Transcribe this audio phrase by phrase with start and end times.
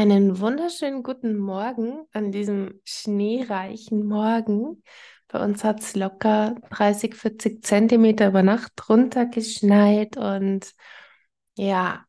[0.00, 4.84] Einen wunderschönen guten Morgen an diesem schneereichen Morgen.
[5.26, 10.72] Bei uns hat es locker 30, 40 Zentimeter über Nacht runtergeschneit und
[11.56, 12.04] ja,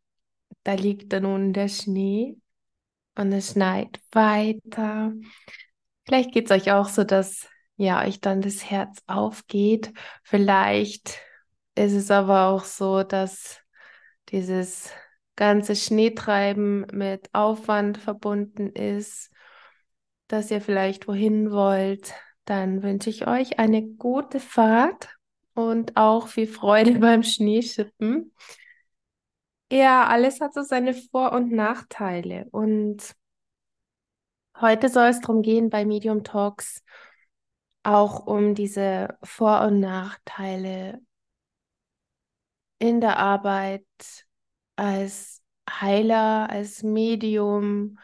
[0.62, 2.38] da liegt dann nun der Schnee
[3.16, 5.12] und es schneit weiter.
[6.06, 9.94] Vielleicht geht es euch auch so, dass ja euch dann das Herz aufgeht.
[10.22, 11.20] Vielleicht
[11.74, 13.62] ist es aber auch so, dass
[14.30, 14.92] dieses
[15.40, 19.32] ganze Schneetreiben mit Aufwand verbunden ist,
[20.28, 25.16] dass ihr vielleicht wohin wollt, dann wünsche ich euch eine gute Fahrt
[25.54, 28.34] und auch viel Freude beim Schneeschippen.
[29.72, 32.48] Ja, alles hat so seine Vor- und Nachteile.
[32.52, 33.16] Und
[34.60, 36.84] heute soll es darum gehen bei Medium Talks
[37.84, 41.00] auch um diese Vor- und Nachteile
[42.78, 43.86] in der Arbeit
[44.80, 48.00] als Heiler, als Medium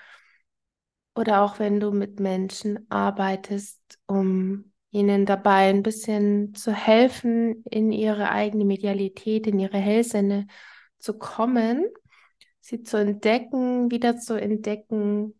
[1.15, 7.91] oder auch wenn du mit Menschen arbeitest, um ihnen dabei ein bisschen zu helfen, in
[7.91, 10.47] ihre eigene Medialität, in ihre Hellsinne
[10.99, 11.85] zu kommen,
[12.59, 15.39] sie zu entdecken, wieder zu entdecken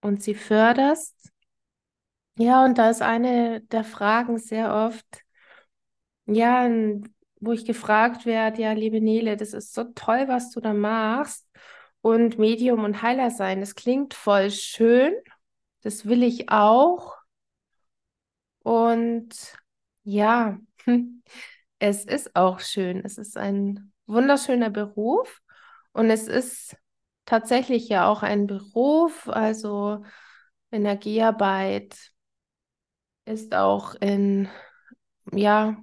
[0.00, 1.14] und sie förderst.
[2.38, 5.06] Ja, und da ist eine der Fragen sehr oft,
[6.26, 6.68] ja,
[7.40, 11.46] wo ich gefragt werde, ja, liebe Nele, das ist so toll, was du da machst.
[12.00, 15.14] Und Medium und Heiler sein, das klingt voll schön.
[15.82, 17.16] Das will ich auch.
[18.62, 19.54] Und
[20.04, 20.58] ja,
[21.78, 23.02] es ist auch schön.
[23.04, 25.40] Es ist ein wunderschöner Beruf.
[25.92, 26.76] Und es ist
[27.26, 29.28] tatsächlich ja auch ein Beruf.
[29.28, 30.04] Also
[30.70, 32.12] Energiearbeit
[33.24, 34.48] ist auch in,
[35.32, 35.76] ja,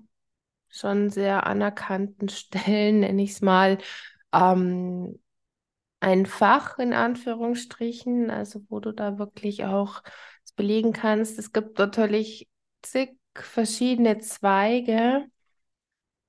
[0.73, 3.77] schon sehr anerkannten Stellen, nenne ich es mal,
[4.33, 5.19] ähm,
[5.99, 10.03] ein Fach in Anführungsstrichen, also wo du da wirklich auch
[10.55, 11.39] belegen kannst.
[11.39, 12.49] Es gibt natürlich
[12.81, 15.25] zig verschiedene Zweige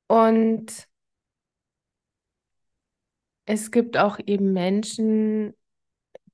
[0.08, 0.86] und
[3.46, 5.54] es gibt auch eben Menschen,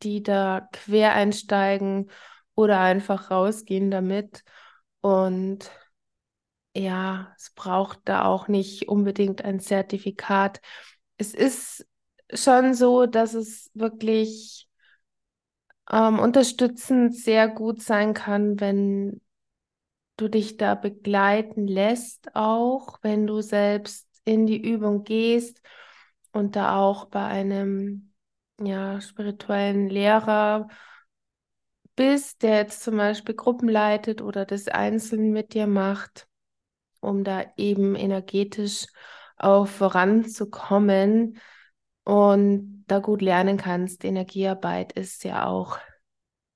[0.03, 2.11] die da quer einsteigen
[2.55, 4.45] oder einfach rausgehen damit
[5.01, 5.71] und
[6.75, 10.61] ja, es braucht da auch nicht unbedingt ein Zertifikat.
[11.17, 11.87] Es ist
[12.33, 14.69] schon so, dass es wirklich
[15.91, 19.21] ähm, unterstützend sehr gut sein kann, wenn
[20.17, 25.63] du dich da begleiten lässt, auch wenn du selbst in die Übung gehst
[26.33, 28.13] und da auch bei einem
[28.61, 30.69] ja, spirituellen Lehrer
[31.97, 36.29] bist, der jetzt zum Beispiel Gruppen leitet oder das einzeln mit dir macht
[37.01, 38.87] um da eben energetisch
[39.37, 41.39] auch voranzukommen
[42.05, 44.05] und da gut lernen kannst.
[44.05, 45.79] Energiearbeit ist ja auch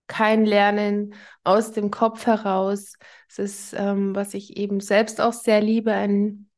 [0.07, 2.95] kein Lernen aus dem Kopf heraus.
[3.29, 6.51] Es ist, ähm, was ich eben selbst auch sehr liebe, ein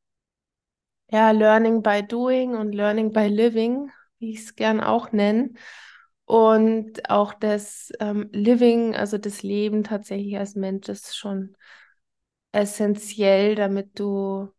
[1.09, 5.51] ja, Learning by Doing und Learning by Living, wie ich es gern auch nenne.
[6.25, 11.55] Und auch das ähm, Living, also das Leben tatsächlich als Mensch ist schon
[12.51, 14.49] essentiell, damit du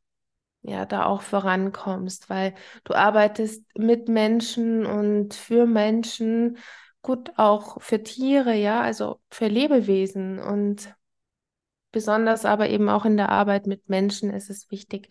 [0.62, 2.54] ja da auch vorankommst, weil
[2.84, 6.58] du arbeitest mit Menschen und für Menschen,
[7.02, 10.94] gut auch für Tiere, ja, also für Lebewesen und
[11.92, 15.08] besonders aber eben auch in der Arbeit mit Menschen ist es wichtig,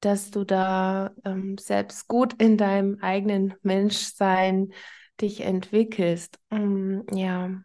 [0.00, 4.72] dass du da ähm, selbst gut in deinem eigenen Menschsein
[5.20, 6.38] dich entwickelst.
[6.50, 7.62] Mm, ja.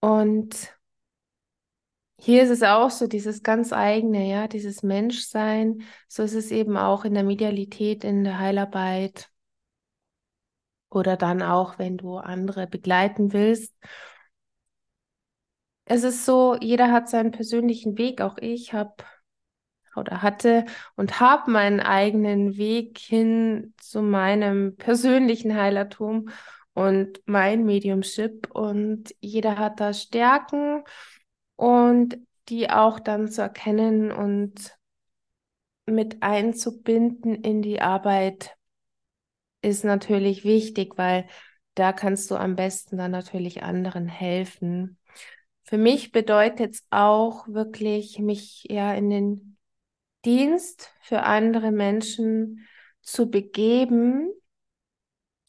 [0.00, 0.74] Und
[2.24, 5.82] hier ist es auch so, dieses ganz eigene, ja, dieses Menschsein.
[6.08, 9.28] So ist es eben auch in der Medialität, in der Heilarbeit
[10.88, 13.74] oder dann auch, wenn du andere begleiten willst.
[15.84, 18.22] Es ist so, jeder hat seinen persönlichen Weg.
[18.22, 18.94] Auch ich habe
[19.94, 20.64] oder hatte
[20.96, 26.30] und habe meinen eigenen Weg hin zu meinem persönlichen Heilertum
[26.72, 28.50] und mein Mediumship.
[28.50, 30.84] Und jeder hat da Stärken
[31.56, 32.18] und
[32.48, 34.76] die auch dann zu erkennen und
[35.86, 38.56] mit einzubinden in die Arbeit
[39.62, 41.26] ist natürlich wichtig, weil
[41.74, 44.98] da kannst du am besten dann natürlich anderen helfen.
[45.62, 49.56] Für mich bedeutet es auch wirklich, mich ja in den
[50.24, 52.66] Dienst für andere Menschen
[53.02, 54.30] zu begeben.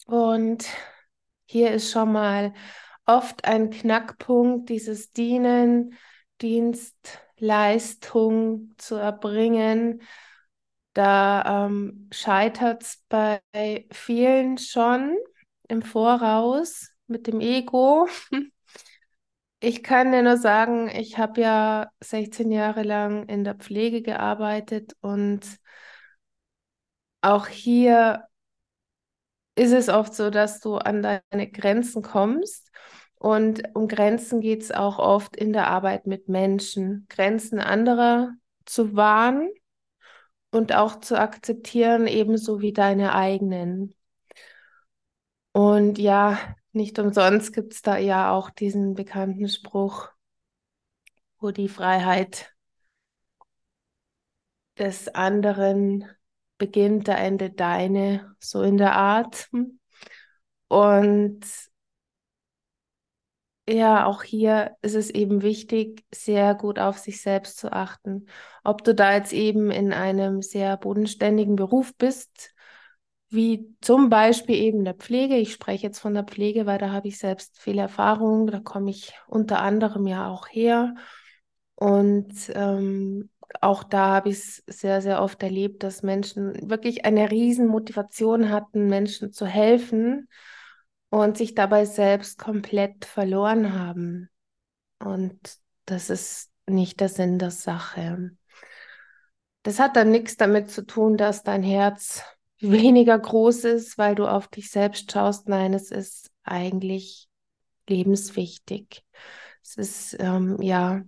[0.06, 0.66] Und
[1.46, 2.54] hier ist schon mal
[3.06, 5.94] oft ein Knackpunkt, dieses Dienen,
[6.42, 10.02] Dienstleistung zu erbringen.
[10.94, 13.42] Da ähm, scheitert es bei
[13.92, 15.18] vielen schon
[15.68, 18.08] im Voraus, mit dem Ego.
[19.60, 24.96] Ich kann dir nur sagen, ich habe ja 16 Jahre lang in der Pflege gearbeitet
[25.02, 25.42] und
[27.22, 28.28] auch hier
[29.56, 32.72] ist es oft so, dass du an deine Grenzen kommst.
[33.16, 37.06] Und um Grenzen geht es auch oft in der Arbeit mit Menschen.
[37.10, 38.34] Grenzen anderer
[38.66, 39.50] zu wahren
[40.52, 43.96] und auch zu akzeptieren, ebenso wie deine eigenen.
[45.54, 46.38] Und ja,
[46.74, 50.10] nicht umsonst gibt es da ja auch diesen bekannten Spruch,
[51.40, 52.54] wo die Freiheit
[54.78, 56.06] des anderen
[56.58, 59.50] beginnt, da endet deine, so in der Art.
[60.68, 61.46] Und
[63.68, 68.28] ja, auch hier ist es eben wichtig, sehr gut auf sich selbst zu achten.
[68.64, 72.54] Ob du da jetzt eben in einem sehr bodenständigen Beruf bist,
[73.30, 75.36] wie zum Beispiel eben der Pflege.
[75.38, 78.48] Ich spreche jetzt von der Pflege, weil da habe ich selbst viel Erfahrung.
[78.48, 80.96] Da komme ich unter anderem ja auch her.
[81.76, 83.30] Und ähm,
[83.62, 88.50] auch da habe ich es sehr, sehr oft erlebt, dass Menschen wirklich eine riesen Motivation
[88.50, 90.28] hatten, Menschen zu helfen
[91.10, 94.30] und sich dabei selbst komplett verloren haben.
[95.00, 95.40] Und
[95.86, 98.32] das ist nicht der Sinn der Sache.
[99.64, 102.24] Das hat dann nichts damit zu tun, dass dein Herz
[102.60, 105.48] weniger groß ist, weil du auf dich selbst schaust.
[105.48, 107.28] Nein, es ist eigentlich
[107.88, 109.04] lebenswichtig.
[109.64, 111.04] Es ist, ähm, ja,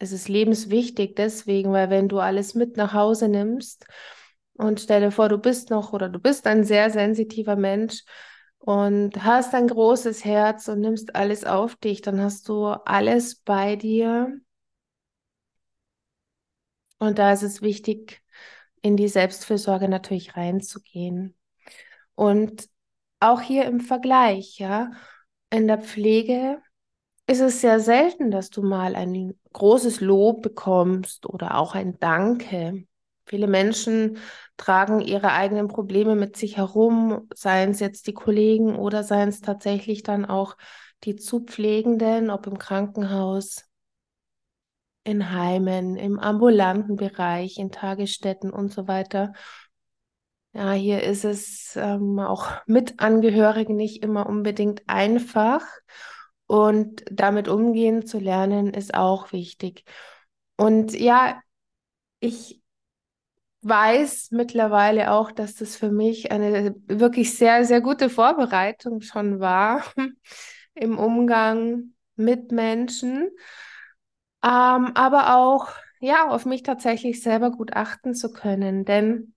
[0.00, 3.86] es ist lebenswichtig deswegen, weil wenn du alles mit nach Hause nimmst
[4.54, 8.02] und stell dir vor, du bist noch oder du bist ein sehr sensitiver Mensch
[8.58, 13.76] und hast ein großes Herz und nimmst alles auf dich, dann hast du alles bei
[13.76, 14.40] dir.
[16.98, 18.22] Und da ist es wichtig,
[18.80, 21.36] in die Selbstfürsorge natürlich reinzugehen.
[22.14, 22.68] Und
[23.20, 24.92] auch hier im Vergleich, ja,
[25.50, 26.62] in der Pflege
[27.30, 32.84] ist es sehr selten, dass du mal ein großes Lob bekommst oder auch ein Danke.
[33.24, 34.18] Viele Menschen
[34.56, 39.40] tragen ihre eigenen Probleme mit sich herum, seien es jetzt die Kollegen oder seien es
[39.40, 40.56] tatsächlich dann auch
[41.04, 43.64] die Zupflegenden, ob im Krankenhaus,
[45.04, 49.32] in Heimen, im ambulanten Bereich, in Tagesstätten und so weiter.
[50.52, 55.62] Ja, hier ist es ähm, auch mit Angehörigen nicht immer unbedingt einfach.
[56.50, 59.84] Und damit umgehen zu lernen, ist auch wichtig.
[60.56, 61.40] Und ja,
[62.18, 62.60] ich
[63.62, 69.84] weiß mittlerweile auch, dass das für mich eine wirklich sehr, sehr gute Vorbereitung schon war
[70.74, 73.30] im Umgang mit Menschen,
[74.42, 75.68] ähm, aber auch
[76.00, 79.34] ja auf mich tatsächlich selber gut achten zu können, denn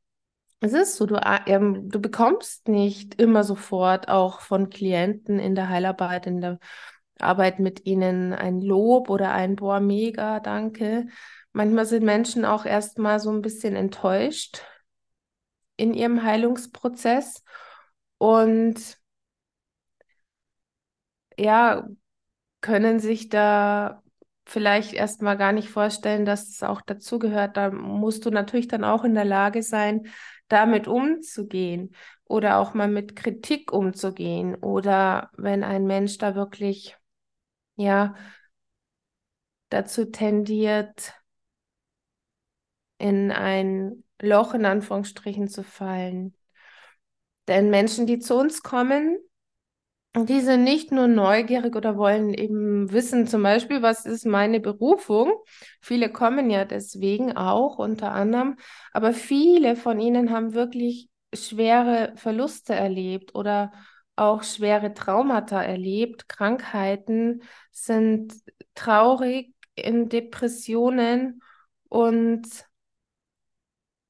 [0.61, 5.67] es ist so, du, ähm, du bekommst nicht immer sofort auch von Klienten in der
[5.67, 6.57] Heilarbeit, in der
[7.19, 11.07] Arbeit mit ihnen ein Lob oder ein Boah, mega, danke.
[11.51, 14.61] Manchmal sind Menschen auch erstmal so ein bisschen enttäuscht
[15.77, 17.43] in ihrem Heilungsprozess
[18.17, 18.97] und
[21.37, 21.87] ja,
[22.61, 24.03] können sich da
[24.45, 27.57] vielleicht erstmal gar nicht vorstellen, dass es auch dazugehört.
[27.57, 30.07] Da musst du natürlich dann auch in der Lage sein,
[30.49, 36.97] damit umzugehen oder auch mal mit Kritik umzugehen oder wenn ein Mensch da wirklich
[37.75, 38.15] ja
[39.69, 41.13] dazu tendiert,
[42.97, 46.35] in ein Loch in Anführungsstrichen zu fallen.
[47.47, 49.17] Denn Menschen, die zu uns kommen,
[50.15, 55.33] die sind nicht nur neugierig oder wollen eben wissen, zum Beispiel, was ist meine Berufung.
[55.81, 58.57] Viele kommen ja deswegen auch unter anderem,
[58.91, 63.71] aber viele von ihnen haben wirklich schwere Verluste erlebt oder
[64.15, 66.29] auch schwere Traumata erlebt.
[66.29, 68.33] Krankheiten sind
[68.75, 71.41] traurig in Depressionen
[71.89, 72.47] und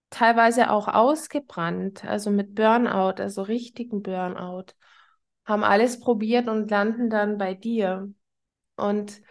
[0.10, 4.74] teilweise auch ausgebrannt, also mit Burnout, also richtigen Burnout,
[5.46, 8.14] haben alles probiert und landen dann bei dir.
[8.76, 9.22] Und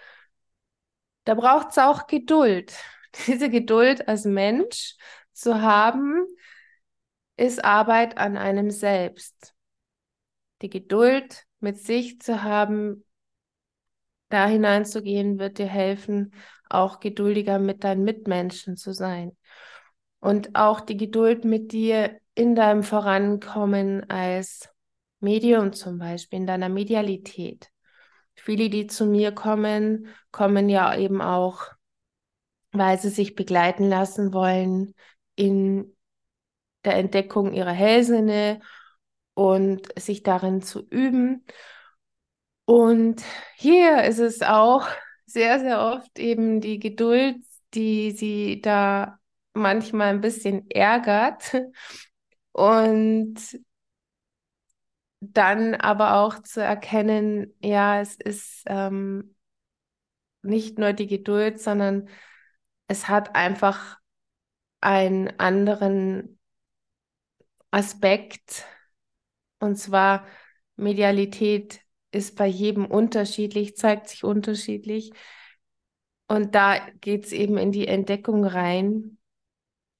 [1.24, 2.74] da braucht es auch Geduld.
[3.26, 4.96] Diese Geduld als Mensch
[5.32, 6.26] zu haben,
[7.36, 9.54] ist Arbeit an einem selbst
[10.62, 13.04] die Geduld mit sich zu haben,
[14.28, 16.34] da hineinzugehen, wird dir helfen,
[16.68, 19.36] auch geduldiger mit deinen Mitmenschen zu sein.
[20.20, 24.70] Und auch die Geduld mit dir in deinem Vorankommen als
[25.20, 27.68] Medium zum Beispiel, in deiner Medialität.
[28.34, 31.66] Viele, die zu mir kommen, kommen ja eben auch,
[32.72, 34.94] weil sie sich begleiten lassen wollen
[35.36, 35.94] in
[36.84, 38.60] der Entdeckung ihrer Hellsinne
[39.34, 41.44] und sich darin zu üben.
[42.64, 43.22] Und
[43.56, 44.86] hier ist es auch
[45.26, 47.36] sehr, sehr oft eben die Geduld,
[47.74, 49.18] die sie da
[49.54, 51.54] manchmal ein bisschen ärgert
[52.52, 53.36] und
[55.20, 59.34] dann aber auch zu erkennen, ja, es ist ähm,
[60.42, 62.08] nicht nur die Geduld, sondern
[62.88, 63.98] es hat einfach
[64.80, 66.38] einen anderen
[67.70, 68.64] Aspekt.
[69.62, 70.26] Und zwar
[70.74, 75.12] Medialität ist bei jedem unterschiedlich, zeigt sich unterschiedlich.
[76.26, 79.18] Und da geht es eben in die Entdeckung rein.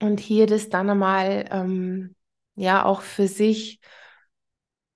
[0.01, 2.17] Und hier das dann einmal, ähm,
[2.57, 3.79] ja, auch für sich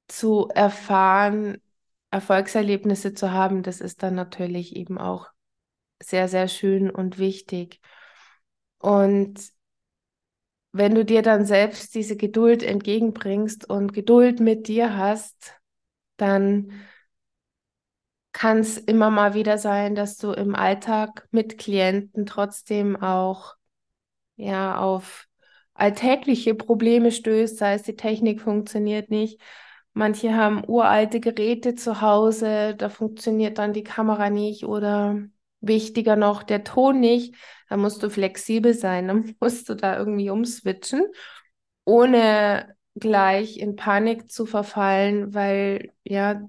[0.09, 1.63] zu erfahren,
[2.11, 5.29] Erfolgserlebnisse zu haben, das ist dann natürlich eben auch
[6.03, 7.81] sehr, sehr schön und wichtig.
[8.79, 9.39] Und
[10.79, 15.55] wenn du dir dann selbst diese Geduld entgegenbringst und Geduld mit dir hast,
[16.17, 16.73] dann
[18.33, 23.57] kann es immer mal wieder sein, dass du im Alltag mit Klienten trotzdem auch
[24.37, 25.27] ja auf
[25.75, 29.41] alltägliche Probleme stößt, sei es die Technik funktioniert nicht.
[29.95, 35.19] Manche haben uralte Geräte zu Hause, da funktioniert dann die Kamera nicht oder
[35.69, 37.35] wichtiger noch der Ton nicht.
[37.69, 41.07] Da musst du flexibel sein, dann musst du da irgendwie umswitchen,
[41.85, 46.43] ohne gleich in Panik zu verfallen, weil ja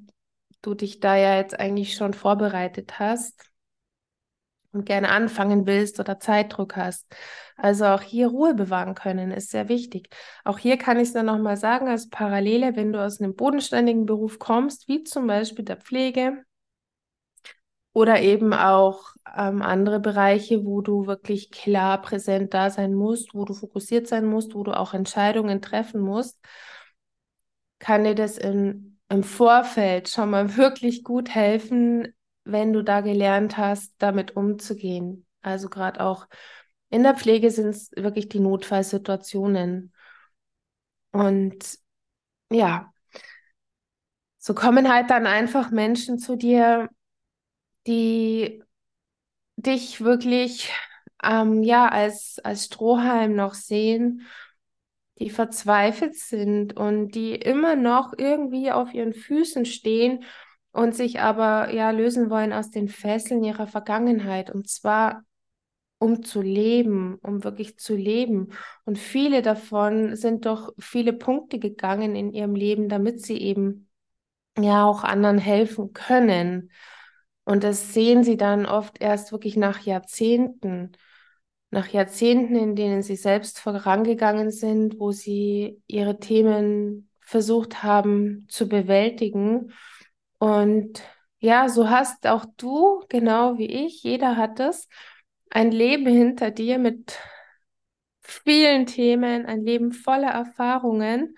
[0.62, 3.52] du dich da ja jetzt eigentlich schon vorbereitet hast
[4.72, 7.08] und gerne anfangen willst oder Zeitdruck hast.
[7.56, 10.10] Also auch hier Ruhe bewahren können ist sehr wichtig.
[10.44, 14.06] Auch hier kann ich es dann nochmal sagen, als Parallele, wenn du aus einem bodenständigen
[14.06, 16.44] Beruf kommst, wie zum Beispiel der Pflege
[17.98, 23.44] oder eben auch ähm, andere Bereiche, wo du wirklich klar präsent da sein musst, wo
[23.44, 26.40] du fokussiert sein musst, wo du auch Entscheidungen treffen musst,
[27.80, 32.14] kann dir das in, im Vorfeld schon mal wirklich gut helfen,
[32.44, 35.26] wenn du da gelernt hast, damit umzugehen.
[35.42, 36.28] Also gerade auch
[36.92, 39.92] in der Pflege sind es wirklich die Notfallsituationen.
[41.14, 41.80] Und
[42.52, 42.94] ja,
[44.38, 46.90] so kommen halt dann einfach Menschen zu dir,
[47.88, 48.64] die
[49.56, 50.72] dich wirklich
[51.24, 54.28] ähm, ja als, als Strohhalm noch sehen,
[55.20, 60.24] die verzweifelt sind und die immer noch irgendwie auf ihren Füßen stehen
[60.72, 65.24] und sich aber ja lösen wollen aus den Fesseln ihrer Vergangenheit und zwar
[66.00, 68.50] um zu leben, um wirklich zu leben.
[68.86, 73.90] Und viele davon sind doch viele Punkte gegangen in ihrem Leben, damit sie eben
[74.60, 76.72] ja auch anderen helfen können.
[77.48, 80.92] Und das sehen sie dann oft erst wirklich nach Jahrzehnten,
[81.70, 88.68] nach Jahrzehnten, in denen sie selbst vorangegangen sind, wo sie ihre Themen versucht haben zu
[88.68, 89.72] bewältigen
[90.40, 91.02] und
[91.40, 94.88] ja, so hast auch du, genau wie ich, jeder hat es,
[95.50, 97.20] ein Leben hinter dir mit
[98.22, 101.38] vielen Themen, ein Leben voller Erfahrungen.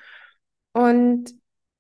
[0.74, 1.32] Und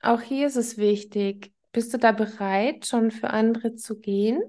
[0.02, 4.42] auch hier ist es wichtig, bist du da bereit, schon für andere zu gehen?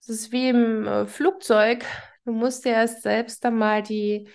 [0.00, 1.84] Es ist wie im äh, Flugzeug.
[2.24, 4.28] Du musst dir erst selbst einmal die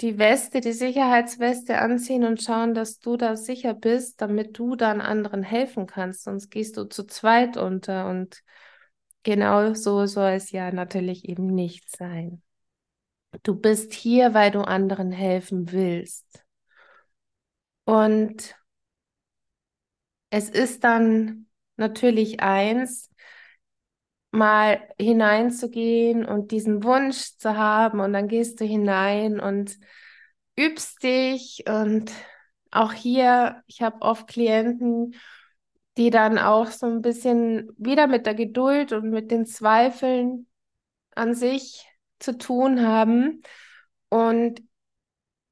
[0.00, 5.00] die Weste, die Sicherheitsweste anziehen und schauen, dass du da sicher bist, damit du dann
[5.00, 6.24] anderen helfen kannst.
[6.24, 8.42] Sonst gehst du zu zweit unter und
[9.22, 12.42] genau so soll es ja natürlich eben nicht sein.
[13.42, 16.44] Du bist hier, weil du anderen helfen willst.
[17.84, 18.54] Und
[20.36, 21.46] es ist dann
[21.78, 23.10] natürlich eins,
[24.30, 29.78] mal hineinzugehen und diesen Wunsch zu haben und dann gehst du hinein und
[30.54, 32.12] übst dich und
[32.70, 35.14] auch hier, ich habe oft Klienten,
[35.96, 40.46] die dann auch so ein bisschen wieder mit der Geduld und mit den Zweifeln
[41.14, 41.88] an sich
[42.18, 43.40] zu tun haben
[44.10, 44.62] und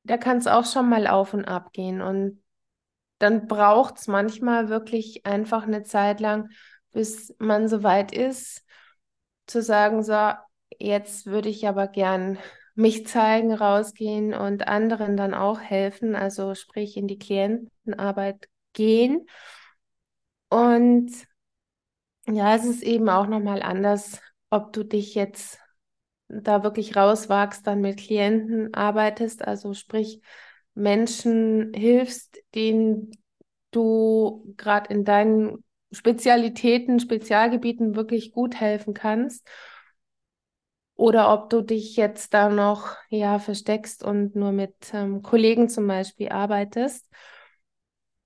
[0.03, 2.44] da kann es auch schon mal auf und ab gehen und
[3.19, 6.51] dann braucht es manchmal wirklich einfach eine Zeit lang,
[6.93, 8.65] bis man so weit ist,
[9.47, 10.33] zu sagen, so,
[10.79, 12.39] jetzt würde ich aber gern
[12.75, 19.27] mich zeigen, rausgehen und anderen dann auch helfen, also sprich in die Klientenarbeit gehen.
[20.49, 21.11] Und
[22.27, 25.59] ja, es ist eben auch nochmal anders, ob du dich jetzt
[26.29, 30.23] da wirklich rauswagst, dann mit Klienten arbeitest, also sprich
[30.75, 33.13] Menschen hilfst, denen
[33.71, 39.47] du gerade in deinen Spezialitäten, Spezialgebieten wirklich gut helfen kannst.
[40.97, 45.87] Oder ob du dich jetzt da noch ja versteckst und nur mit ähm, Kollegen zum
[45.89, 47.07] Beispiel arbeitest.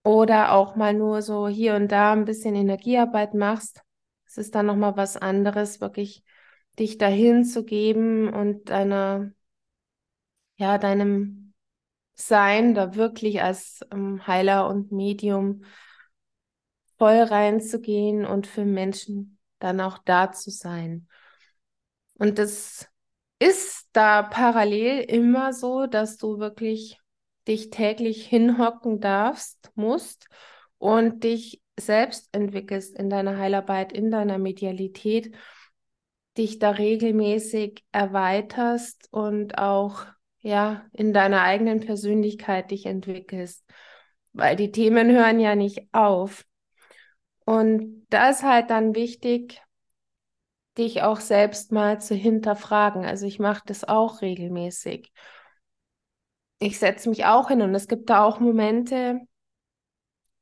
[0.04, 3.82] oder auch mal nur so hier und da ein bisschen Energiearbeit machst.
[4.26, 6.24] Es ist dann nochmal was anderes, wirklich
[6.78, 9.32] dich dahin zu geben und deiner,
[10.56, 11.47] ja, deinem
[12.20, 15.62] Sein da wirklich als ähm, Heiler und Medium
[16.98, 21.08] voll reinzugehen und für Menschen dann auch da zu sein.
[22.14, 22.88] Und das
[23.38, 26.98] ist da parallel immer so, dass du wirklich
[27.46, 30.28] dich täglich hinhocken darfst, musst
[30.78, 35.34] und dich selbst entwickelst in deiner Heilarbeit, in deiner Medialität,
[36.36, 40.06] dich da regelmäßig erweiterst und auch
[40.40, 43.64] ja in deiner eigenen Persönlichkeit dich entwickelst,
[44.32, 46.44] weil die Themen hören ja nicht auf.
[47.44, 49.60] Und da ist halt dann wichtig,
[50.76, 53.04] dich auch selbst mal zu hinterfragen.
[53.04, 55.12] Also ich mache das auch regelmäßig.
[56.60, 59.20] Ich setze mich auch hin und es gibt da auch Momente,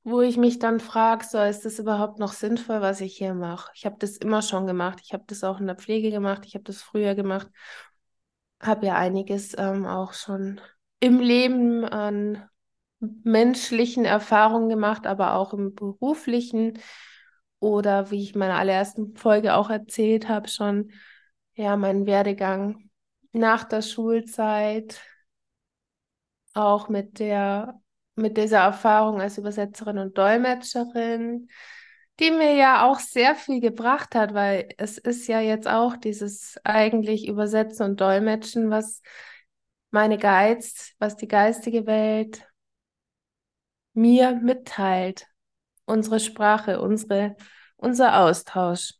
[0.04, 3.72] wo ich mich dann frage, so ist das überhaupt noch sinnvoll, was ich hier mache?
[3.74, 5.00] Ich habe das immer schon gemacht.
[5.02, 6.44] Ich habe das auch in der Pflege gemacht.
[6.46, 7.48] Ich habe das früher gemacht.
[8.66, 10.61] Habe ja einiges ähm, auch schon
[11.00, 12.49] im Leben an
[13.00, 16.78] menschlichen Erfahrungen gemacht, aber auch im beruflichen.
[17.58, 20.90] Oder wie ich in meiner allerersten Folge auch erzählt habe, schon
[21.54, 22.90] ja meinen Werdegang
[23.32, 25.00] nach der Schulzeit,
[26.54, 27.80] auch mit der
[28.16, 31.49] mit dieser Erfahrung als Übersetzerin und Dolmetscherin,
[32.20, 36.58] die mir ja auch sehr viel gebracht hat, weil es ist ja jetzt auch dieses
[36.64, 39.02] eigentlich Übersetzen und Dolmetschen, was
[39.90, 42.46] meine Geiz, was die geistige Welt
[43.92, 45.26] mir mitteilt.
[45.85, 47.37] Unsere Sprache, unsere,
[47.76, 48.94] unser Austausch.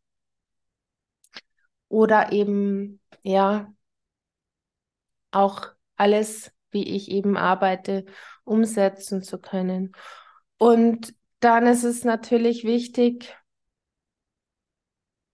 [1.89, 3.73] Oder eben, ja,
[5.31, 8.05] auch alles, wie ich eben arbeite,
[8.45, 9.93] umsetzen zu können.
[10.59, 13.37] Und dann ist es natürlich wichtig,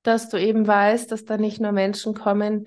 [0.03, 2.67] dass du eben weißt, dass da nicht nur Menschen kommen,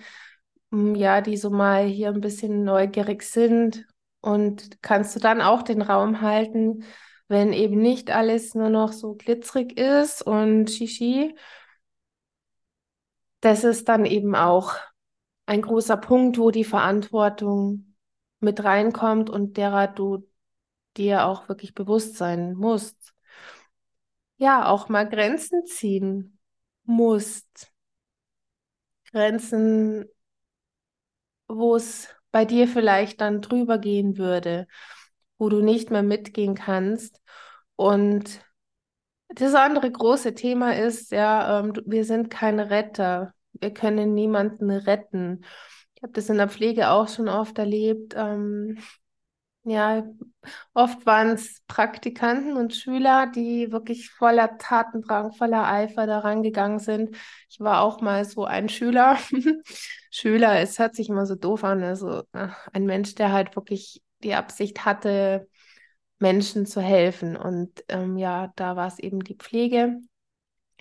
[0.71, 3.85] mm, ja, die so mal hier ein bisschen neugierig sind
[4.21, 6.85] und kannst du dann auch den Raum halten,
[7.27, 11.35] wenn eben nicht alles nur noch so glitzerig ist und Shishi.
[13.41, 14.75] Das ist dann eben auch
[15.45, 17.95] ein großer Punkt, wo die Verantwortung
[18.39, 20.27] mit reinkommt und derer du
[20.97, 23.14] dir auch wirklich bewusst sein musst.
[24.37, 26.39] Ja, auch mal Grenzen ziehen
[26.83, 27.71] musst.
[29.11, 30.05] Grenzen,
[31.47, 34.67] wo es bei dir vielleicht dann drüber gehen würde,
[35.37, 37.21] wo du nicht mehr mitgehen kannst.
[37.75, 38.41] Und
[39.29, 43.33] das andere große Thema ist, ja, ähm, wir sind keine Retter.
[43.53, 45.45] Wir können niemanden retten.
[45.95, 48.13] Ich habe das in der Pflege auch schon oft erlebt.
[48.17, 48.77] Ähm,
[49.65, 50.03] ja,
[50.73, 57.15] oft waren es Praktikanten und Schüler, die wirklich voller Tatendrang, voller Eifer daran gegangen sind.
[57.49, 59.17] Ich war auch mal so ein Schüler.
[60.11, 62.23] Schüler, es hört sich immer so doof an, also
[62.73, 65.49] ein Mensch, der halt wirklich die Absicht hatte,
[66.19, 67.35] Menschen zu helfen.
[67.35, 69.99] Und ähm, ja, da war es eben die Pflege.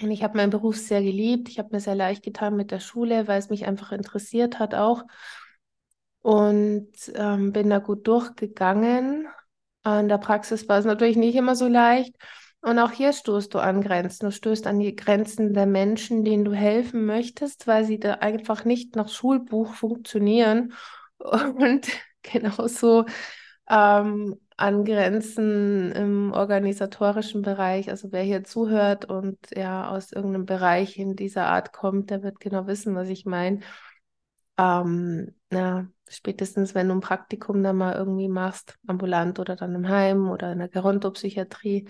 [0.00, 1.48] Und ich habe meinen Beruf sehr geliebt.
[1.48, 4.74] Ich habe mir sehr leicht getan mit der Schule, weil es mich einfach interessiert hat
[4.74, 5.04] auch
[6.24, 9.28] und ähm, bin da gut durchgegangen.
[9.84, 12.16] In der Praxis war es natürlich nicht immer so leicht.
[12.62, 14.24] Und auch hier stoßt du an Grenzen.
[14.24, 18.64] Du stößt an die Grenzen der Menschen, denen du helfen möchtest, weil sie da einfach
[18.64, 20.72] nicht nach Schulbuch funktionieren.
[21.18, 21.88] Und
[22.22, 23.04] genauso
[23.68, 27.90] ähm, an Grenzen im organisatorischen Bereich.
[27.90, 32.40] Also wer hier zuhört und ja aus irgendeinem Bereich in dieser Art kommt, der wird
[32.40, 33.60] genau wissen, was ich meine.
[34.56, 39.88] Ähm, ja, spätestens wenn du ein Praktikum dann mal irgendwie machst, ambulant oder dann im
[39.88, 41.88] Heim oder in der Gerontopsychiatrie,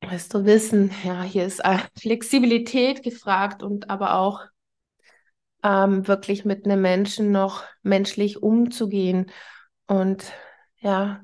[0.00, 1.62] wirst du wissen, ja, hier ist
[1.98, 4.44] Flexibilität gefragt und aber auch
[5.62, 9.30] ähm, wirklich mit einem Menschen noch menschlich umzugehen
[9.86, 10.32] und
[10.80, 11.22] ja,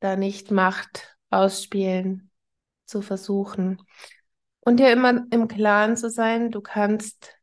[0.00, 2.30] da nicht Macht ausspielen
[2.84, 3.80] zu versuchen.
[4.60, 7.36] Und dir immer im Klaren zu sein, du kannst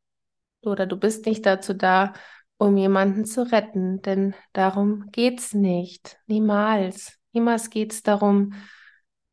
[0.61, 2.13] oder du bist nicht dazu da,
[2.59, 6.19] um jemanden zu retten, denn darum geht's nicht.
[6.27, 7.17] Niemals.
[7.31, 8.53] Niemals geht's darum,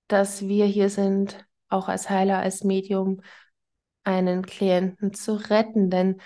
[0.07, 3.21] dass wir hier sind, auch als Heiler, als Medium,
[4.05, 6.21] einen Klienten zu retten, denn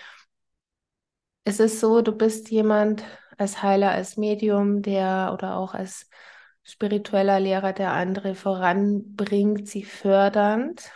[1.44, 3.02] es ist so, du bist jemand
[3.38, 6.10] als Heiler, als Medium, der oder auch als
[6.64, 10.92] spiritueller Lehrer, der andere voranbringt, sie fördernd,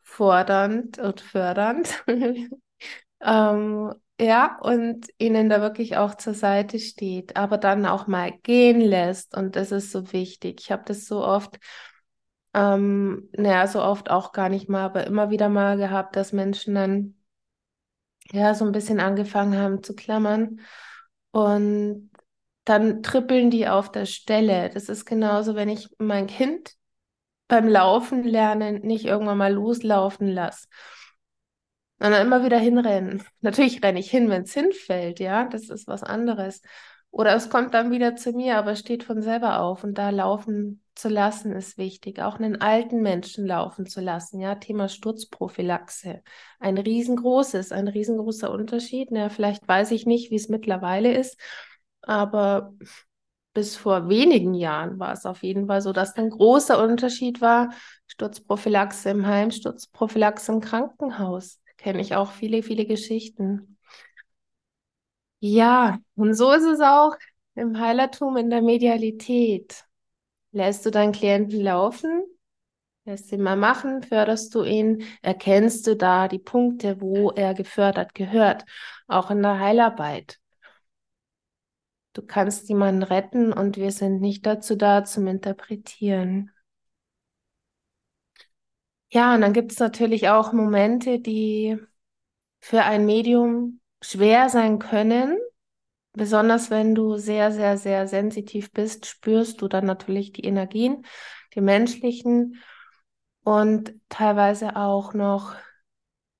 [0.00, 2.04] fordernd und fördernd
[3.20, 8.80] ähm, Ja, und ihnen da wirklich auch zur Seite steht, aber dann auch mal gehen
[8.80, 9.36] lässt.
[9.36, 10.60] Und das ist so wichtig.
[10.60, 11.58] Ich habe das so oft,
[12.54, 16.76] ähm, naja, so oft auch gar nicht mal, aber immer wieder mal gehabt, dass Menschen
[16.76, 17.16] dann
[18.30, 20.60] ja so ein bisschen angefangen haben zu klammern.
[21.32, 22.10] Und
[22.64, 24.70] dann trippeln die auf der Stelle.
[24.72, 26.74] Das ist genauso, wenn ich mein Kind
[27.48, 30.68] beim Laufen lernen nicht irgendwann mal loslaufen lasse.
[32.02, 33.22] Und dann immer wieder hinrennen.
[33.42, 36.60] Natürlich renne ich hin, wenn es hinfällt, ja, das ist was anderes.
[37.12, 39.84] Oder es kommt dann wieder zu mir, aber steht von selber auf.
[39.84, 42.20] Und da laufen zu lassen ist wichtig.
[42.20, 44.40] Auch einen alten Menschen laufen zu lassen.
[44.40, 46.22] Ja, Thema Sturzprophylaxe.
[46.58, 49.12] Ein riesengroßes, ein riesengroßer Unterschied.
[49.12, 51.38] Ja, vielleicht weiß ich nicht, wie es mittlerweile ist,
[52.00, 52.74] aber
[53.54, 57.70] bis vor wenigen Jahren war es auf jeden Fall so, dass ein großer Unterschied war.
[58.08, 61.61] Sturzprophylaxe im Heim, Sturzprophylaxe im Krankenhaus.
[61.82, 63.76] Kenne ich auch viele, viele Geschichten.
[65.40, 67.16] Ja, und so ist es auch
[67.56, 69.84] im Heilertum, in der Medialität.
[70.52, 72.22] Lässt du deinen Klienten laufen?
[73.04, 78.14] Lässt ihn mal machen, förderst du ihn, erkennst du da die Punkte, wo er gefördert
[78.14, 78.64] gehört,
[79.08, 80.38] auch in der Heilarbeit.
[82.12, 86.52] Du kannst jemanden retten und wir sind nicht dazu da zum Interpretieren.
[89.12, 91.78] Ja, und dann gibt es natürlich auch Momente, die
[92.60, 95.38] für ein Medium schwer sein können.
[96.14, 101.04] Besonders wenn du sehr, sehr, sehr sensitiv bist, spürst du dann natürlich die Energien,
[101.54, 102.60] die menschlichen
[103.44, 105.54] und teilweise auch noch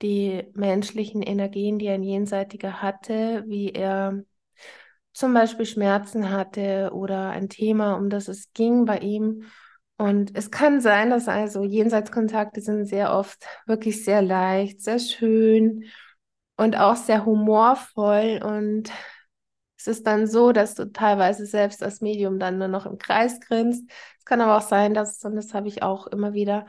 [0.03, 4.25] die menschlichen Energien, die ein Jenseitiger hatte, wie er
[5.13, 9.45] zum Beispiel Schmerzen hatte oder ein Thema, um das es ging bei ihm.
[10.03, 15.85] Und es kann sein, dass also Jenseitskontakte sind sehr oft wirklich sehr leicht, sehr schön
[16.57, 18.41] und auch sehr humorvoll.
[18.43, 18.91] Und
[19.79, 23.39] es ist dann so, dass du teilweise selbst als Medium dann nur noch im Kreis
[23.39, 23.89] grinst.
[24.19, 26.67] Es kann aber auch sein, dass, und das habe ich auch immer wieder,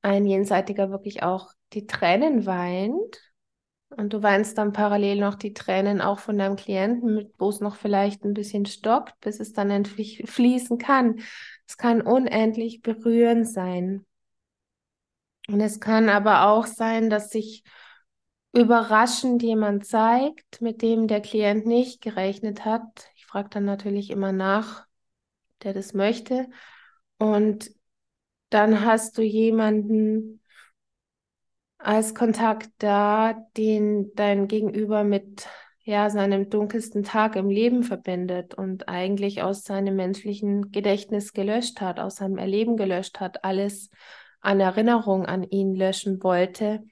[0.00, 3.20] ein Jenseitiger wirklich auch die Tränen weint
[3.96, 7.76] und du weinst dann parallel noch die Tränen auch von deinem Klienten, wo es noch
[7.76, 11.20] vielleicht ein bisschen stockt, bis es dann endlich fließen kann.
[11.72, 14.04] Es kann unendlich berührend sein.
[15.48, 17.64] Und es kann aber auch sein, dass sich
[18.52, 23.10] überraschend jemand zeigt, mit dem der Klient nicht gerechnet hat.
[23.14, 24.86] Ich frage dann natürlich immer nach,
[25.62, 26.50] der das möchte.
[27.16, 27.72] Und
[28.50, 30.42] dann hast du jemanden,
[31.78, 35.48] als Kontakt da, den dein Gegenüber mit
[35.84, 41.98] ja, seinem dunkelsten Tag im Leben verbindet und eigentlich aus seinem menschlichen Gedächtnis gelöscht hat,
[41.98, 43.90] aus seinem Erleben gelöscht hat, alles
[44.40, 46.84] an Erinnerung an ihn löschen wollte,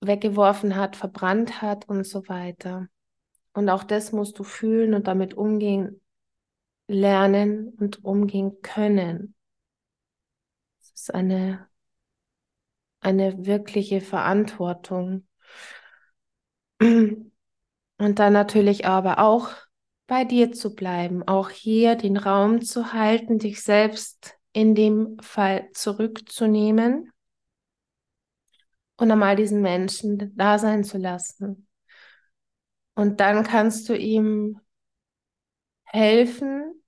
[0.00, 2.88] weggeworfen hat, verbrannt hat und so weiter.
[3.52, 6.00] Und auch das musst du fühlen und damit umgehen
[6.88, 9.34] lernen und umgehen können.
[10.80, 11.68] Es ist eine
[13.02, 15.26] eine wirkliche Verantwortung.
[18.02, 19.50] Und dann natürlich aber auch
[20.08, 25.70] bei dir zu bleiben, auch hier den Raum zu halten, dich selbst in dem Fall
[25.72, 27.12] zurückzunehmen
[28.96, 31.68] und einmal diesen Menschen da sein zu lassen.
[32.96, 34.58] Und dann kannst du ihm
[35.84, 36.82] helfen,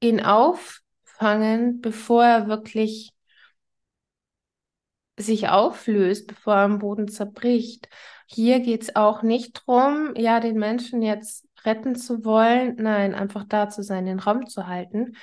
[0.00, 3.14] ihn auffangen, bevor er wirklich
[5.18, 7.88] sich auflöst, bevor er am Boden zerbricht.
[8.26, 13.44] Hier geht es auch nicht darum, ja, den Menschen jetzt retten zu wollen, nein, einfach
[13.44, 15.16] da zu sein, den Raum zu halten.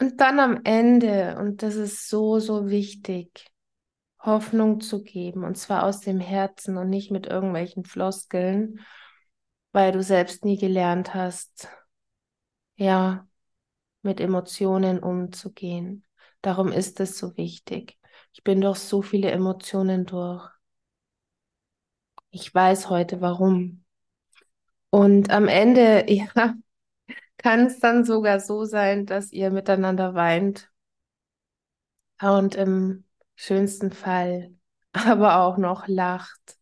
[0.00, 3.46] Und dann am Ende, und das ist so, so wichtig,
[4.18, 8.80] Hoffnung zu geben, und zwar aus dem Herzen und nicht mit irgendwelchen Floskeln,
[9.72, 11.68] weil du selbst nie gelernt hast,
[12.76, 13.26] ja,
[14.02, 16.04] mit Emotionen umzugehen.
[16.42, 17.98] Darum ist es so wichtig.
[18.34, 20.50] Ich bin durch so viele Emotionen durch.
[22.30, 23.84] Ich weiß heute warum.
[24.90, 26.54] Und am Ende, ja,
[27.38, 30.68] kann es dann sogar so sein, dass ihr miteinander weint.
[32.20, 33.04] Und im
[33.36, 34.52] schönsten Fall
[34.92, 36.58] aber auch noch lacht.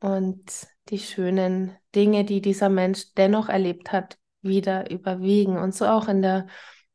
[0.00, 5.58] Und die schönen Dinge, die dieser Mensch dennoch erlebt hat, wieder überwiegen.
[5.58, 6.46] Und so auch in der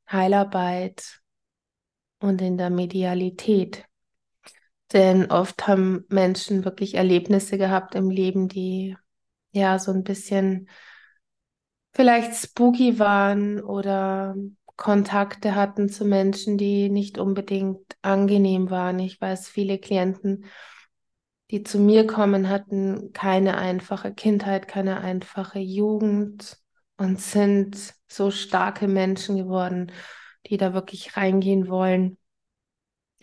[0.10, 1.23] Heilarbeit
[2.24, 3.86] und in der Medialität.
[4.94, 8.96] Denn oft haben Menschen wirklich Erlebnisse gehabt im Leben, die
[9.52, 10.70] ja so ein bisschen
[11.94, 14.36] vielleicht spooky waren oder
[14.78, 19.00] Kontakte hatten zu Menschen, die nicht unbedingt angenehm waren.
[19.00, 20.46] Ich weiß, viele Klienten,
[21.52, 26.58] die zu mir kommen, hatten keine einfache Kindheit, keine einfache Jugend
[26.96, 29.92] und sind so starke Menschen geworden,
[30.48, 32.18] die da wirklich reingehen wollen.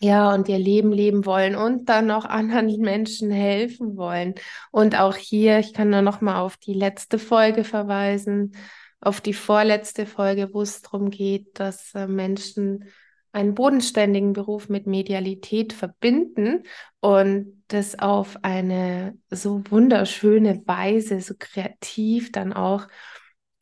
[0.02, 4.34] Ja, und ihr Leben leben wollen und dann auch anderen Menschen helfen wollen.
[4.70, 8.52] Und auch hier, ich kann nur noch mal auf die letzte Folge verweisen,
[9.00, 12.86] auf die vorletzte Folge, wo es darum geht, dass äh, Menschen
[13.32, 16.64] einen bodenständigen Beruf mit Medialität verbinden
[17.00, 22.88] und das auf eine so wunderschöne Weise, so kreativ dann auch,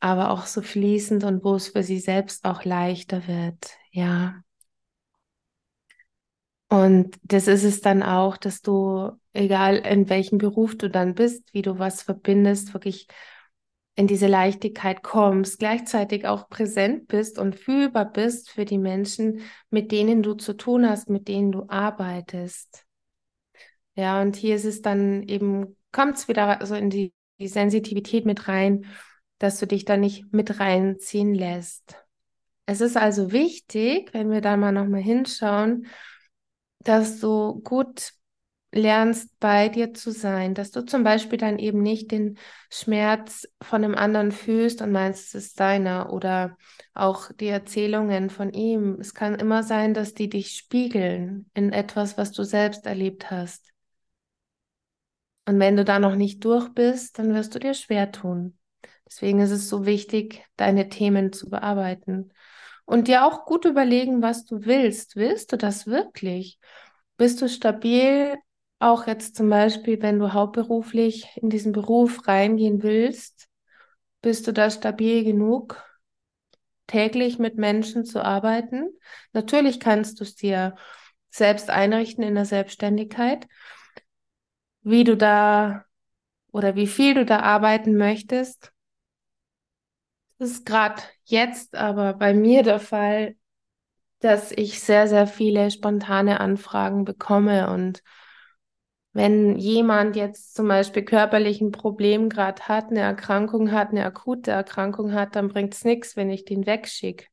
[0.00, 3.76] aber auch so fließend und wo es für sie selbst auch leichter wird.
[3.90, 4.42] Ja.
[6.68, 11.52] Und das ist es dann auch, dass du, egal in welchem Beruf du dann bist,
[11.52, 13.06] wie du was verbindest, wirklich
[13.98, 19.90] in diese Leichtigkeit kommst, gleichzeitig auch präsent bist und fühlbar bist für die Menschen, mit
[19.90, 22.84] denen du zu tun hast, mit denen du arbeitest.
[23.96, 28.24] Ja, und hier ist es dann eben, kommt es wieder so in die, die Sensitivität
[28.24, 28.86] mit rein,
[29.38, 31.96] dass du dich da nicht mit reinziehen lässt.
[32.66, 35.86] Es ist also wichtig, wenn wir da mal nochmal hinschauen,
[36.80, 38.12] dass du gut
[38.70, 42.38] lernst, bei dir zu sein, dass du zum Beispiel dann eben nicht den
[42.70, 46.56] Schmerz von einem anderen fühlst und meinst, es ist deiner oder
[46.92, 48.98] auch die Erzählungen von ihm.
[49.00, 53.72] Es kann immer sein, dass die dich spiegeln in etwas, was du selbst erlebt hast.
[55.46, 58.57] Und wenn du da noch nicht durch bist, dann wirst du dir schwer tun.
[59.08, 62.30] Deswegen ist es so wichtig, deine Themen zu bearbeiten
[62.84, 65.16] und dir auch gut überlegen, was du willst.
[65.16, 66.58] Willst du das wirklich?
[67.16, 68.36] Bist du stabil
[68.78, 73.48] auch jetzt zum Beispiel, wenn du hauptberuflich in diesen Beruf reingehen willst,
[74.20, 75.82] bist du da stabil genug,
[76.86, 78.90] täglich mit Menschen zu arbeiten?
[79.32, 80.76] Natürlich kannst du es dir
[81.30, 83.46] selbst einrichten in der Selbstständigkeit.
[84.82, 85.84] Wie du da
[86.52, 88.72] oder wie viel du da arbeiten möchtest,
[90.38, 93.36] ist gerade jetzt aber bei mir der Fall,
[94.20, 98.02] dass ich sehr, sehr viele spontane Anfragen bekomme und
[99.12, 104.50] wenn jemand jetzt zum Beispiel körperlich ein Problem gerade hat, eine Erkrankung hat, eine akute
[104.50, 107.26] Erkrankung hat, dann bringt es nichts, wenn ich den wegschicke.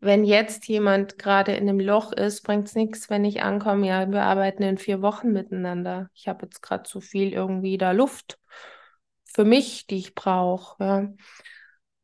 [0.00, 4.10] Wenn jetzt jemand gerade in einem Loch ist, bringt es nichts, wenn ich ankomme, ja,
[4.10, 6.10] wir arbeiten in vier Wochen miteinander.
[6.14, 8.38] Ich habe jetzt gerade zu viel irgendwie da Luft
[9.24, 10.76] für mich, die ich brauche.
[10.84, 11.08] Ja.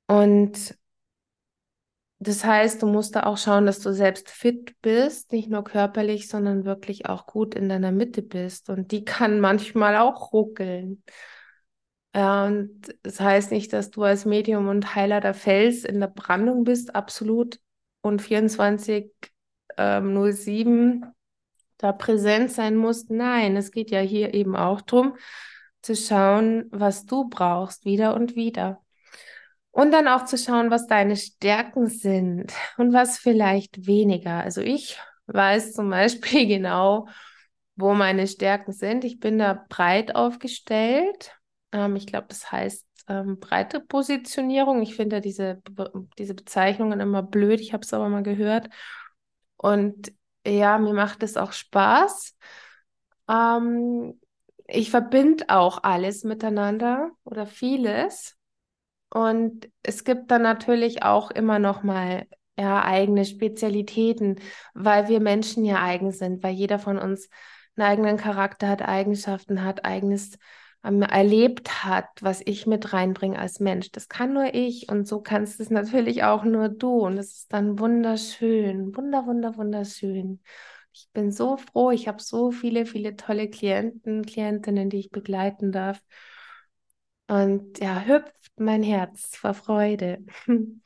[0.07, 0.77] Und
[2.19, 6.29] das heißt, du musst da auch schauen, dass du selbst fit bist, nicht nur körperlich,
[6.29, 8.71] sondern wirklich auch gut in deiner Mitte bist.
[8.71, 11.03] Und die kann manchmal auch ruckeln.
[12.15, 16.07] Ja, und das heißt nicht, dass du als Medium und Heiler der Fels in der
[16.09, 17.59] Brandung bist, absolut.
[18.03, 19.11] Und 24
[19.77, 21.07] ähm, 07
[21.79, 23.11] da präsent sein musst.
[23.11, 25.17] Nein, es geht ja hier eben auch darum,
[25.83, 28.84] zu schauen, was du brauchst, wieder und wieder.
[29.75, 34.39] Und dann auch zu schauen, was deine Stärken sind und was vielleicht weniger.
[34.39, 37.09] Also ich weiß zum Beispiel genau,
[37.75, 39.03] wo meine Stärken sind.
[39.03, 41.33] Ich bin da breit aufgestellt.
[41.73, 44.81] Ähm, ich glaube, das heißt ähm, breite Positionierung.
[44.81, 45.61] Ich finde diese,
[46.19, 47.61] diese Bezeichnungen immer blöd.
[47.61, 48.69] Ich habe es aber mal gehört.
[49.57, 50.13] Und
[50.47, 52.37] ja, mir macht es auch Spaß.
[53.29, 54.21] Ähm,
[54.69, 58.37] ich verbinde auch alles miteinander oder vieles.
[59.15, 62.27] Und es gibt dann natürlich auch immer noch mal
[62.59, 64.41] ja, eigene Spezialitäten,
[64.75, 67.29] weil wir Menschen ja eigen sind, weil jeder von uns
[67.77, 70.37] einen eigenen Charakter hat, Eigenschaften hat, eigenes
[70.83, 73.93] ähm, erlebt hat, was ich mit reinbringe als Mensch.
[73.93, 76.99] Das kann nur ich und so kannst es natürlich auch nur du.
[77.07, 80.41] Und es ist dann wunderschön, wunder, wunder, wunderschön.
[80.93, 85.71] Ich bin so froh, ich habe so viele, viele tolle Klienten, Klientinnen, die ich begleiten
[85.71, 86.01] darf.
[87.27, 90.25] Und ja, hüpft mein Herz vor Freude.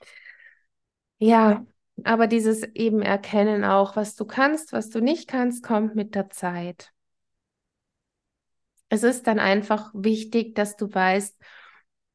[1.18, 1.66] ja,
[2.04, 6.30] aber dieses eben Erkennen auch, was du kannst, was du nicht kannst, kommt mit der
[6.30, 6.92] Zeit.
[8.88, 11.36] Es ist dann einfach wichtig, dass du weißt,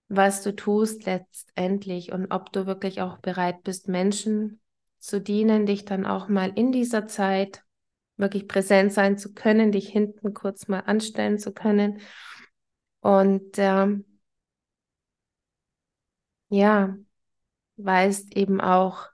[0.07, 4.61] was du tust letztendlich und ob du wirklich auch bereit bist, Menschen
[4.99, 7.63] zu dienen, dich dann auch mal in dieser Zeit
[8.15, 11.99] wirklich präsent sein zu können, dich hinten kurz mal anstellen zu können
[13.01, 14.05] und ähm,
[16.53, 16.95] ja,
[17.77, 19.09] weißt eben auch,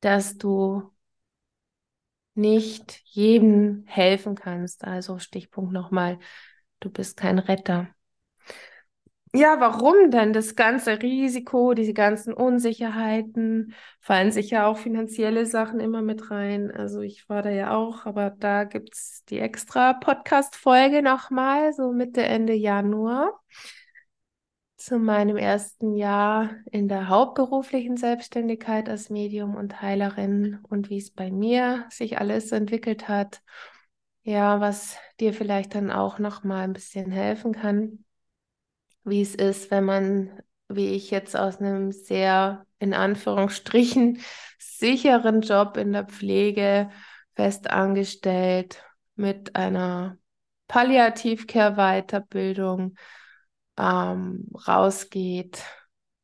[0.00, 0.92] dass du
[2.34, 4.84] nicht jedem helfen kannst.
[4.84, 6.18] Also Stichpunkt nochmal,
[6.80, 7.88] du bist kein Retter.
[9.34, 16.02] ja, warum denn das ganze Risiko, diese ganzen Unsicherheiten, fallen sicher auch finanzielle Sachen immer
[16.02, 16.70] mit rein.
[16.70, 21.92] Also ich war da ja auch, aber da gibt es die extra Podcast-Folge nochmal, so
[21.92, 23.40] Mitte, Ende Januar,
[24.84, 31.10] zu meinem ersten Jahr in der hauptberuflichen Selbstständigkeit als Medium und Heilerin und wie es
[31.10, 33.42] bei mir sich alles entwickelt hat.
[34.22, 38.04] Ja, was dir vielleicht dann auch nochmal ein bisschen helfen kann
[39.04, 44.20] wie es ist, wenn man, wie ich jetzt aus einem sehr, in Anführungsstrichen,
[44.58, 46.88] sicheren Job in der Pflege
[47.36, 48.82] fest angestellt
[49.14, 50.16] mit einer
[50.68, 52.94] Palliativcare-Weiterbildung
[53.78, 55.62] ähm, rausgeht,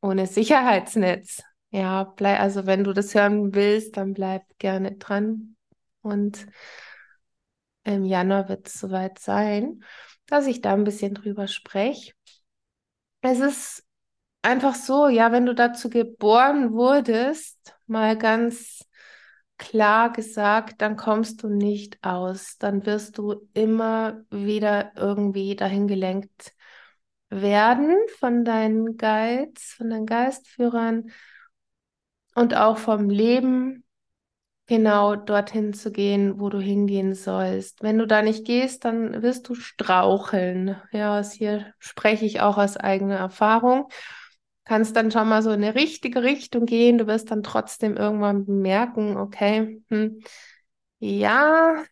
[0.01, 1.43] ohne Sicherheitsnetz.
[1.71, 5.55] Ja, bleib, also wenn du das hören willst, dann bleib gerne dran.
[6.01, 6.47] Und
[7.83, 9.83] im Januar wird es soweit sein,
[10.27, 12.13] dass ich da ein bisschen drüber spreche.
[13.21, 13.85] Es ist
[14.41, 18.85] einfach so, ja, wenn du dazu geboren wurdest, mal ganz
[19.57, 22.57] klar gesagt, dann kommst du nicht aus.
[22.57, 26.53] Dann wirst du immer wieder irgendwie dahin gelenkt
[27.31, 31.11] werden von deinen Guides, von deinen Geistführern
[32.35, 33.83] und auch vom Leben
[34.67, 37.83] genau dorthin zu gehen, wo du hingehen sollst.
[37.83, 40.77] Wenn du da nicht gehst, dann wirst du straucheln.
[40.91, 43.89] Ja, aus hier spreche ich auch aus eigener Erfahrung.
[44.65, 46.97] Kannst dann schon mal so in eine richtige Richtung gehen.
[46.97, 50.21] Du wirst dann trotzdem irgendwann bemerken, okay, hm,
[50.99, 51.83] ja,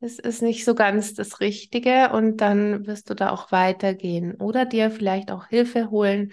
[0.00, 4.64] es ist nicht so ganz das Richtige und dann wirst du da auch weitergehen oder
[4.64, 6.32] dir vielleicht auch Hilfe holen.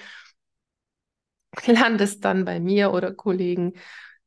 [1.65, 3.73] Landest dann bei mir oder Kollegen,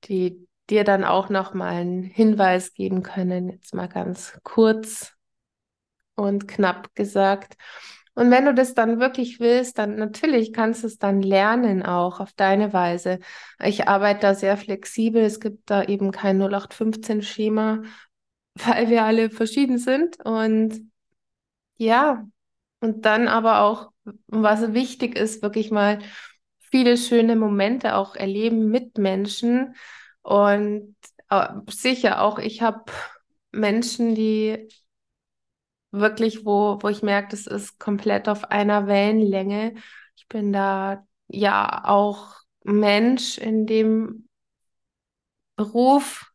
[0.04, 5.14] die dir dann auch noch mal einen Hinweis geben können, jetzt mal ganz kurz
[6.14, 7.56] und knapp gesagt.
[8.14, 12.20] Und wenn du das dann wirklich willst, dann natürlich kannst du es dann lernen auch
[12.20, 13.20] auf deine Weise.
[13.62, 15.22] Ich arbeite da sehr flexibel.
[15.22, 17.82] Es gibt da eben kein 0815-Schema,
[18.54, 20.18] weil wir alle verschieden sind.
[20.24, 20.90] Und
[21.76, 22.26] ja,
[22.80, 23.92] und dann aber auch,
[24.28, 26.00] was wichtig ist, wirklich mal
[26.60, 29.74] viele schöne Momente auch erleben mit Menschen
[30.22, 30.96] und
[31.30, 32.84] äh, sicher auch, ich habe
[33.52, 34.68] Menschen, die
[35.90, 39.74] wirklich, wo, wo ich merke, das ist komplett auf einer Wellenlänge.
[40.16, 44.28] Ich bin da ja auch Mensch in dem
[45.56, 46.29] Beruf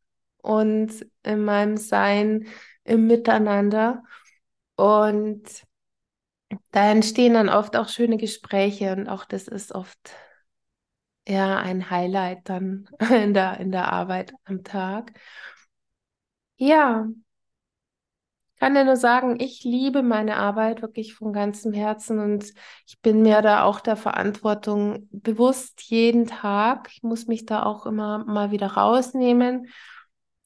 [0.45, 2.47] und in meinem Sein
[2.83, 4.03] im Miteinander.
[4.75, 5.43] Und
[6.71, 10.11] da entstehen dann oft auch schöne Gespräche und auch das ist oft
[11.27, 15.13] ja ein Highlight dann in der, in der Arbeit am Tag.
[16.57, 17.07] Ja,
[18.59, 22.53] kann dir nur sagen, ich liebe meine Arbeit wirklich von ganzem Herzen und
[22.87, 26.87] ich bin mir da auch der Verantwortung bewusst jeden Tag.
[26.91, 29.67] Ich muss mich da auch immer mal wieder rausnehmen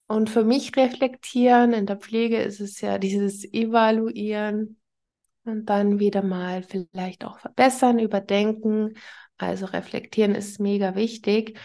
[0.10, 1.72] und für mich reflektieren.
[1.72, 4.82] In der Pflege ist es ja dieses Evaluieren
[5.46, 8.96] und dann wieder mal vielleicht auch verbessern, überdenken,
[9.38, 11.60] also reflektieren ist mega wichtig.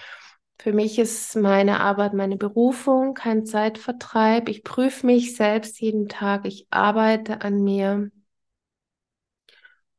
[0.58, 4.48] Für mich ist meine Arbeit meine Berufung, kein Zeitvertreib.
[4.50, 6.44] Ich prüfe mich selbst jeden Tag.
[6.44, 8.10] Ich arbeite an mir.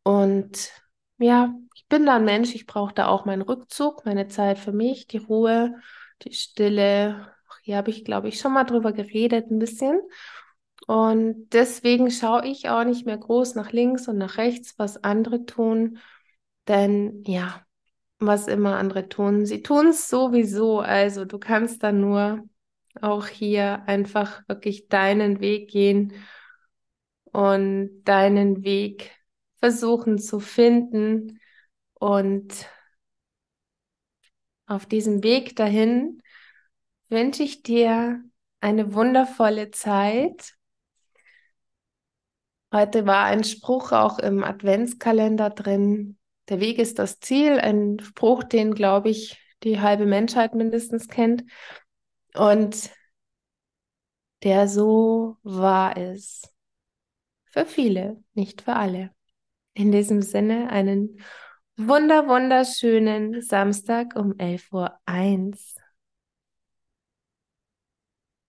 [0.03, 0.71] Und
[1.17, 2.53] ja, ich bin da ein Mensch.
[2.53, 5.75] Ich brauche da auch meinen Rückzug, meine Zeit für mich, die Ruhe,
[6.21, 7.34] die Stille.
[7.65, 9.99] Hier habe ich, glaube ich, schon mal drüber geredet, ein bisschen.
[10.85, 15.47] Und deswegen schaue ich auch nicht mehr groß nach links und nach rechts, was andere
[15.47, 15.97] tun.
[16.67, 17.65] Denn ja,
[18.19, 19.47] was immer andere tun.
[19.47, 20.79] Sie tun es sowieso.
[20.79, 22.43] Also du kannst dann nur
[23.01, 26.13] auch hier einfach wirklich deinen Weg gehen
[27.31, 29.09] und deinen Weg
[29.55, 31.39] versuchen zu finden.
[31.95, 32.69] Und
[34.67, 36.21] auf diesem Weg dahin
[37.09, 38.23] wünsche ich dir
[38.61, 40.53] eine wundervolle Zeit.
[42.73, 46.17] Heute war ein Spruch auch im Adventskalender drin.
[46.49, 51.43] Der Weg ist das Ziel, ein Spruch, den, glaube ich, die halbe Menschheit mindestens kennt
[52.33, 52.91] und
[54.43, 56.51] der so wahr ist.
[57.45, 59.11] Für viele, nicht für alle.
[59.73, 61.21] In diesem Sinne einen
[61.77, 65.74] wunder, wunderschönen Samstag um 11.01 Uhr.